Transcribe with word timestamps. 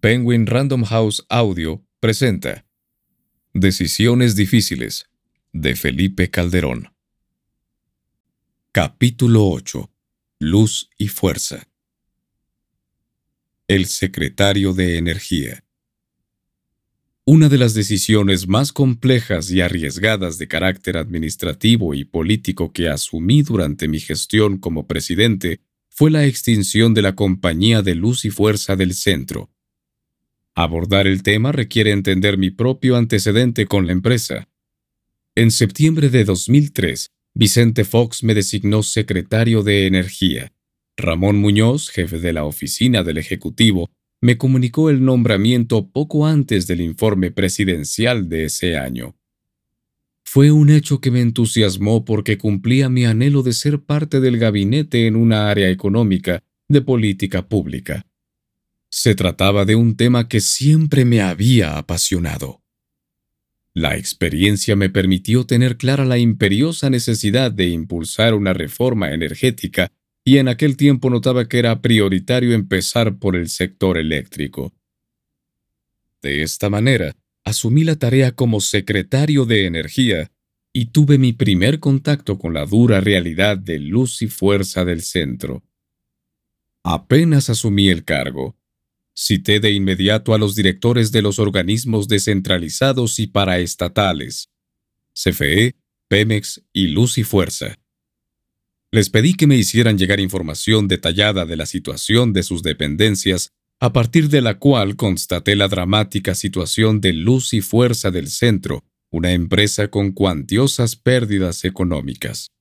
Penguin 0.00 0.46
Random 0.46 0.84
House 0.84 1.26
Audio 1.28 1.84
presenta 1.98 2.64
Decisiones 3.52 4.36
difíciles 4.36 5.06
de 5.52 5.74
Felipe 5.74 6.30
Calderón. 6.30 6.92
Capítulo 8.70 9.48
8. 9.48 9.90
Luz 10.38 10.88
y 10.98 11.08
fuerza. 11.08 11.68
El 13.66 13.86
secretario 13.86 14.72
de 14.72 14.98
Energía. 14.98 15.64
Una 17.24 17.48
de 17.48 17.58
las 17.58 17.74
decisiones 17.74 18.46
más 18.46 18.72
complejas 18.72 19.50
y 19.50 19.62
arriesgadas 19.62 20.38
de 20.38 20.46
carácter 20.46 20.96
administrativo 20.96 21.94
y 21.94 22.04
político 22.04 22.72
que 22.72 22.88
asumí 22.88 23.42
durante 23.42 23.88
mi 23.88 23.98
gestión 23.98 24.58
como 24.58 24.86
presidente 24.86 25.60
fue 25.88 26.12
la 26.12 26.24
extinción 26.24 26.94
de 26.94 27.02
la 27.02 27.16
Compañía 27.16 27.82
de 27.82 27.96
Luz 27.96 28.24
y 28.24 28.30
Fuerza 28.30 28.76
del 28.76 28.94
Centro, 28.94 29.50
Abordar 30.60 31.06
el 31.06 31.22
tema 31.22 31.52
requiere 31.52 31.92
entender 31.92 32.36
mi 32.36 32.50
propio 32.50 32.96
antecedente 32.96 33.66
con 33.66 33.86
la 33.86 33.92
empresa. 33.92 34.48
En 35.36 35.52
septiembre 35.52 36.08
de 36.08 36.24
2003, 36.24 37.12
Vicente 37.32 37.84
Fox 37.84 38.24
me 38.24 38.34
designó 38.34 38.82
secretario 38.82 39.62
de 39.62 39.86
Energía. 39.86 40.52
Ramón 40.96 41.36
Muñoz, 41.36 41.90
jefe 41.90 42.18
de 42.18 42.32
la 42.32 42.44
oficina 42.44 43.04
del 43.04 43.18
Ejecutivo, 43.18 43.92
me 44.20 44.36
comunicó 44.36 44.90
el 44.90 45.04
nombramiento 45.04 45.92
poco 45.92 46.26
antes 46.26 46.66
del 46.66 46.80
informe 46.80 47.30
presidencial 47.30 48.28
de 48.28 48.46
ese 48.46 48.76
año. 48.76 49.14
Fue 50.24 50.50
un 50.50 50.70
hecho 50.70 51.00
que 51.00 51.12
me 51.12 51.20
entusiasmó 51.20 52.04
porque 52.04 52.36
cumplía 52.36 52.88
mi 52.88 53.04
anhelo 53.04 53.44
de 53.44 53.52
ser 53.52 53.84
parte 53.84 54.18
del 54.18 54.38
gabinete 54.38 55.06
en 55.06 55.14
una 55.14 55.50
área 55.50 55.70
económica 55.70 56.42
de 56.66 56.82
política 56.82 57.46
pública. 57.46 58.07
Se 58.90 59.14
trataba 59.14 59.64
de 59.64 59.76
un 59.76 59.96
tema 59.96 60.28
que 60.28 60.40
siempre 60.40 61.04
me 61.04 61.20
había 61.20 61.76
apasionado. 61.76 62.62
La 63.74 63.96
experiencia 63.96 64.74
me 64.76 64.90
permitió 64.90 65.46
tener 65.46 65.76
clara 65.76 66.04
la 66.04 66.18
imperiosa 66.18 66.90
necesidad 66.90 67.52
de 67.52 67.68
impulsar 67.68 68.34
una 68.34 68.52
reforma 68.52 69.12
energética 69.12 69.92
y 70.24 70.38
en 70.38 70.48
aquel 70.48 70.76
tiempo 70.76 71.10
notaba 71.10 71.48
que 71.48 71.58
era 71.58 71.80
prioritario 71.80 72.54
empezar 72.54 73.18
por 73.18 73.36
el 73.36 73.48
sector 73.48 73.96
eléctrico. 73.96 74.74
De 76.20 76.42
esta 76.42 76.68
manera, 76.68 77.14
asumí 77.44 77.84
la 77.84 77.96
tarea 77.96 78.32
como 78.32 78.60
secretario 78.60 79.44
de 79.44 79.66
Energía 79.66 80.32
y 80.72 80.86
tuve 80.86 81.18
mi 81.18 81.32
primer 81.32 81.78
contacto 81.78 82.38
con 82.38 82.52
la 82.52 82.66
dura 82.66 83.00
realidad 83.00 83.56
de 83.56 83.78
luz 83.78 84.22
y 84.22 84.26
fuerza 84.26 84.84
del 84.84 85.02
centro. 85.02 85.62
Apenas 86.82 87.48
asumí 87.48 87.88
el 87.88 88.04
cargo, 88.04 88.57
Cité 89.20 89.58
de 89.58 89.72
inmediato 89.72 90.32
a 90.32 90.38
los 90.38 90.54
directores 90.54 91.10
de 91.10 91.22
los 91.22 91.40
organismos 91.40 92.06
descentralizados 92.06 93.18
y 93.18 93.26
paraestatales, 93.26 94.48
CFE, 95.12 95.74
Pemex 96.06 96.62
y 96.72 96.86
Luz 96.86 97.18
y 97.18 97.24
Fuerza. 97.24 97.80
Les 98.92 99.10
pedí 99.10 99.34
que 99.34 99.48
me 99.48 99.56
hicieran 99.56 99.98
llegar 99.98 100.20
información 100.20 100.86
detallada 100.86 101.46
de 101.46 101.56
la 101.56 101.66
situación 101.66 102.32
de 102.32 102.44
sus 102.44 102.62
dependencias, 102.62 103.50
a 103.80 103.92
partir 103.92 104.28
de 104.28 104.40
la 104.40 104.60
cual 104.60 104.94
constaté 104.94 105.56
la 105.56 105.66
dramática 105.66 106.36
situación 106.36 107.00
de 107.00 107.12
Luz 107.12 107.52
y 107.54 107.60
Fuerza 107.60 108.12
del 108.12 108.28
Centro, 108.28 108.84
una 109.10 109.32
empresa 109.32 109.88
con 109.88 110.12
cuantiosas 110.12 110.94
pérdidas 110.94 111.64
económicas. 111.64 112.52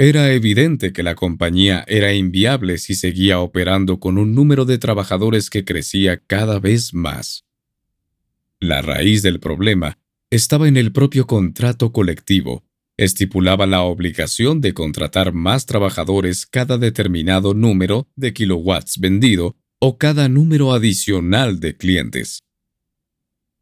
Era 0.00 0.32
evidente 0.32 0.92
que 0.92 1.02
la 1.02 1.16
compañía 1.16 1.84
era 1.88 2.14
inviable 2.14 2.78
si 2.78 2.94
seguía 2.94 3.40
operando 3.40 3.98
con 3.98 4.16
un 4.16 4.32
número 4.32 4.64
de 4.64 4.78
trabajadores 4.78 5.50
que 5.50 5.64
crecía 5.64 6.22
cada 6.24 6.60
vez 6.60 6.94
más. 6.94 7.44
La 8.60 8.80
raíz 8.80 9.22
del 9.22 9.40
problema 9.40 9.98
estaba 10.30 10.68
en 10.68 10.76
el 10.76 10.92
propio 10.92 11.26
contrato 11.26 11.90
colectivo. 11.90 12.64
Estipulaba 12.96 13.66
la 13.66 13.82
obligación 13.82 14.60
de 14.60 14.72
contratar 14.72 15.32
más 15.32 15.66
trabajadores 15.66 16.46
cada 16.46 16.78
determinado 16.78 17.52
número 17.52 18.06
de 18.14 18.32
kilowatts 18.32 19.00
vendido 19.00 19.56
o 19.80 19.98
cada 19.98 20.28
número 20.28 20.72
adicional 20.72 21.58
de 21.58 21.76
clientes. 21.76 22.44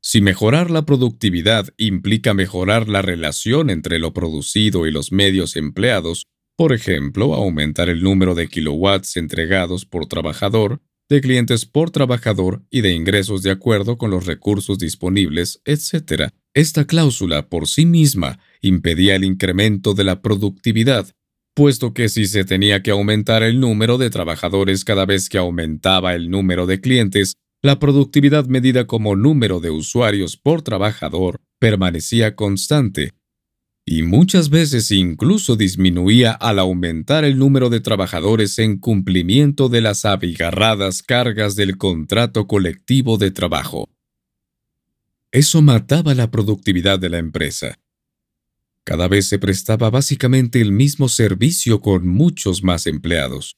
Si 0.08 0.20
mejorar 0.20 0.70
la 0.70 0.86
productividad 0.86 1.66
implica 1.78 2.32
mejorar 2.32 2.88
la 2.88 3.02
relación 3.02 3.70
entre 3.70 3.98
lo 3.98 4.12
producido 4.12 4.86
y 4.86 4.92
los 4.92 5.10
medios 5.10 5.56
empleados, 5.56 6.28
por 6.56 6.72
ejemplo, 6.72 7.34
aumentar 7.34 7.88
el 7.88 8.04
número 8.04 8.36
de 8.36 8.46
kilowatts 8.46 9.16
entregados 9.16 9.84
por 9.84 10.06
trabajador, 10.06 10.80
de 11.08 11.20
clientes 11.20 11.66
por 11.66 11.90
trabajador 11.90 12.62
y 12.70 12.82
de 12.82 12.92
ingresos 12.92 13.42
de 13.42 13.50
acuerdo 13.50 13.98
con 13.98 14.12
los 14.12 14.26
recursos 14.26 14.78
disponibles, 14.78 15.60
etc. 15.64 16.30
Esta 16.54 16.86
cláusula 16.86 17.48
por 17.48 17.66
sí 17.66 17.84
misma 17.84 18.38
impedía 18.60 19.16
el 19.16 19.24
incremento 19.24 19.92
de 19.92 20.04
la 20.04 20.22
productividad, 20.22 21.08
puesto 21.52 21.94
que 21.94 22.08
si 22.08 22.26
se 22.26 22.44
tenía 22.44 22.80
que 22.80 22.92
aumentar 22.92 23.42
el 23.42 23.58
número 23.58 23.98
de 23.98 24.10
trabajadores 24.10 24.84
cada 24.84 25.04
vez 25.04 25.28
que 25.28 25.38
aumentaba 25.38 26.14
el 26.14 26.30
número 26.30 26.66
de 26.66 26.80
clientes, 26.80 27.34
la 27.66 27.78
productividad 27.78 28.46
medida 28.46 28.86
como 28.86 29.16
número 29.16 29.60
de 29.60 29.70
usuarios 29.70 30.36
por 30.36 30.62
trabajador 30.62 31.40
permanecía 31.58 32.36
constante, 32.36 33.12
y 33.84 34.02
muchas 34.02 34.50
veces 34.50 34.90
incluso 34.90 35.54
disminuía 35.54 36.32
al 36.32 36.58
aumentar 36.58 37.24
el 37.24 37.38
número 37.38 37.70
de 37.70 37.80
trabajadores 37.80 38.58
en 38.58 38.78
cumplimiento 38.78 39.68
de 39.68 39.80
las 39.80 40.04
abigarradas 40.04 41.02
cargas 41.02 41.54
del 41.54 41.78
contrato 41.78 42.48
colectivo 42.48 43.16
de 43.16 43.30
trabajo. 43.30 43.88
Eso 45.30 45.62
mataba 45.62 46.14
la 46.14 46.30
productividad 46.30 46.98
de 46.98 47.10
la 47.10 47.18
empresa. 47.18 47.78
Cada 48.82 49.06
vez 49.06 49.26
se 49.26 49.38
prestaba 49.38 49.90
básicamente 49.90 50.60
el 50.60 50.72
mismo 50.72 51.08
servicio 51.08 51.80
con 51.80 52.08
muchos 52.08 52.64
más 52.64 52.86
empleados. 52.86 53.56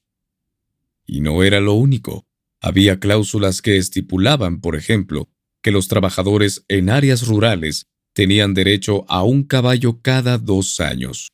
Y 1.07 1.21
no 1.21 1.43
era 1.43 1.61
lo 1.61 1.75
único. 1.75 2.28
Había 2.61 2.99
cláusulas 2.99 3.63
que 3.63 3.77
estipulaban, 3.77 4.61
por 4.61 4.77
ejemplo, 4.77 5.29
que 5.63 5.71
los 5.71 5.89
trabajadores 5.89 6.65
en 6.69 6.91
áreas 6.91 7.27
rurales 7.27 7.87
tenían 8.13 8.55
derecho 8.55 9.05
a 9.09 9.23
un 9.23 9.45
caballo 9.45 10.01
cada 10.03 10.39
dos 10.39 10.81
años. 10.81 11.29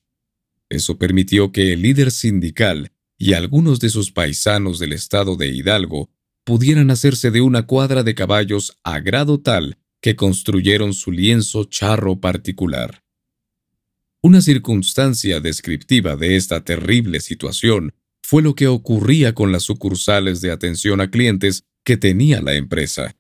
Eso 0.69 0.99
permitió 0.99 1.53
que 1.53 1.73
el 1.73 1.83
líder 1.83 2.11
sindical 2.11 2.93
y 3.17 3.33
algunos 3.33 3.81
de 3.81 3.89
sus 3.91 4.11
paisanos 4.11 4.79
del 4.79 4.93
estado 4.93 5.37
de 5.37 5.49
Hidalgo 5.49 6.11
pudieran 6.45 6.91
hacerse 6.91 7.31
de 7.31 7.41
una 7.41 7.67
cuadra 7.67 8.03
de 8.03 8.15
caballos 8.15 8.77
a 8.83 9.01
grado 9.01 9.41
tal 9.41 9.79
que 10.03 10.17
construyeron 10.17 10.93
su 10.93 11.11
lienzo 11.11 11.65
charro 11.65 12.21
particular. 12.21 13.03
Una 14.21 14.43
circunstancia 14.43 15.41
descriptiva 15.41 16.17
de 16.17 16.37
esta 16.37 16.65
terrible 16.65 17.21
situación 17.21 17.95
fue 18.27 18.41
lo 18.41 18.55
que 18.55 18.69
ocurría 18.69 19.35
con 19.35 19.53
las 19.53 19.65
sucursales 19.65 20.41
de 20.41 20.51
atención 20.51 21.03
a 21.03 21.11
clientes 21.11 21.65
que 21.85 21.99
tenía 21.99 22.41
la 22.41 22.55
empresa. 22.55 23.15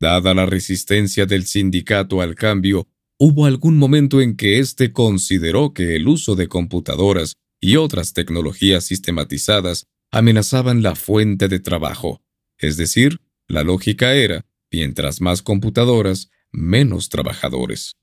Dada 0.00 0.32
la 0.32 0.46
resistencia 0.46 1.26
del 1.26 1.44
sindicato 1.44 2.22
al 2.22 2.34
cambio, 2.34 2.88
hubo 3.18 3.44
algún 3.44 3.76
momento 3.76 4.22
en 4.22 4.34
que 4.34 4.60
éste 4.60 4.94
consideró 4.94 5.74
que 5.74 5.94
el 5.94 6.08
uso 6.08 6.36
de 6.36 6.48
computadoras 6.48 7.34
y 7.60 7.76
otras 7.76 8.14
tecnologías 8.14 8.84
sistematizadas 8.84 9.84
amenazaban 10.10 10.82
la 10.82 10.94
fuente 10.94 11.48
de 11.48 11.60
trabajo. 11.60 12.22
Es 12.56 12.78
decir, 12.78 13.20
la 13.46 13.62
lógica 13.62 14.14
era, 14.14 14.46
mientras 14.70 15.20
más 15.20 15.42
computadoras, 15.42 16.30
menos 16.50 17.10
trabajadores. 17.10 17.98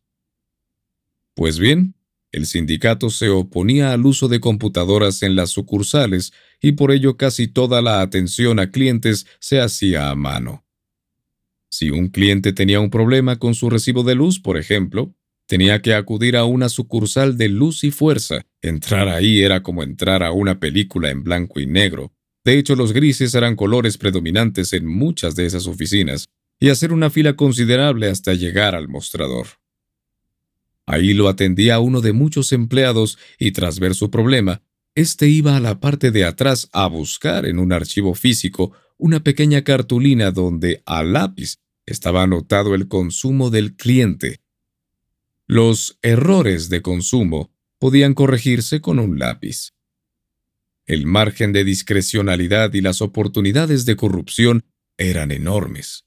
Pues 1.34 1.58
bien, 1.58 1.96
el 2.36 2.46
sindicato 2.46 3.10
se 3.10 3.30
oponía 3.30 3.94
al 3.94 4.06
uso 4.06 4.28
de 4.28 4.42
computadoras 4.42 5.24
en 5.24 5.38
las 5.38 5.52
sucursales 5.52 6.34
y 6.62 6.74
por 6.74 6.92
ello 6.92 7.16
casi 7.16 7.48
toda 7.48 7.82
la 7.82 8.02
atención 8.02 8.60
a 8.60 8.72
clientes 8.72 9.26
se 9.40 9.62
hacía 9.62 10.10
a 10.10 10.16
mano. 10.16 10.66
Si 11.70 11.92
un 11.92 12.10
cliente 12.10 12.52
tenía 12.52 12.82
un 12.82 12.90
problema 12.90 13.38
con 13.38 13.56
su 13.56 13.70
recibo 13.70 14.04
de 14.04 14.16
luz, 14.16 14.42
por 14.42 14.58
ejemplo, 14.58 15.16
tenía 15.48 15.82
que 15.82 15.94
acudir 15.94 16.36
a 16.36 16.44
una 16.44 16.68
sucursal 16.68 17.38
de 17.38 17.48
luz 17.48 17.86
y 17.86 17.92
fuerza. 17.92 18.46
Entrar 18.62 19.08
ahí 19.08 19.42
era 19.42 19.64
como 19.64 19.82
entrar 19.82 20.22
a 20.22 20.34
una 20.34 20.60
película 20.60 21.12
en 21.12 21.24
blanco 21.24 21.62
y 21.62 21.68
negro. 21.68 22.12
De 22.44 22.58
hecho, 22.58 22.76
los 22.76 22.92
grises 22.92 23.34
eran 23.34 23.56
colores 23.56 23.98
predominantes 23.98 24.74
en 24.74 24.86
muchas 24.86 25.38
de 25.38 25.46
esas 25.46 25.68
oficinas, 25.68 26.26
y 26.60 26.68
hacer 26.68 26.92
una 26.92 27.10
fila 27.10 27.38
considerable 27.38 28.10
hasta 28.10 28.34
llegar 28.34 28.76
al 28.76 28.90
mostrador. 28.90 29.48
Ahí 30.86 31.14
lo 31.14 31.28
atendía 31.28 31.80
uno 31.80 32.02
de 32.02 32.14
muchos 32.14 32.52
empleados 32.52 33.18
y 33.40 33.52
tras 33.52 33.80
ver 33.80 33.96
su 33.96 34.12
problema, 34.12 34.62
éste 34.94 35.28
iba 35.28 35.58
a 35.58 35.60
la 35.60 35.80
parte 35.80 36.12
de 36.12 36.26
atrás 36.26 36.70
a 36.72 36.88
buscar 36.88 37.46
en 37.46 37.60
un 37.60 37.74
archivo 37.74 38.14
físico 38.14 38.72
una 38.98 39.22
pequeña 39.22 39.64
cartulina 39.64 40.32
donde 40.32 40.82
a 40.86 41.04
lápiz 41.04 41.58
estaba 41.86 42.24
anotado 42.24 42.76
el 42.76 42.88
consumo 42.88 43.50
del 43.50 43.76
cliente. 43.76 44.42
Los 45.48 46.00
errores 46.02 46.70
de 46.70 46.82
consumo 46.82 47.52
podían 47.80 48.14
corregirse 48.14 48.82
con 48.82 49.00
un 49.00 49.20
lápiz. 49.20 49.74
El 50.88 51.06
margen 51.06 51.52
de 51.52 51.64
discrecionalidad 51.64 52.74
y 52.74 52.82
las 52.82 53.02
oportunidades 53.02 53.86
de 53.86 53.96
corrupción 53.96 54.66
eran 54.98 55.32
enormes. 55.32 56.05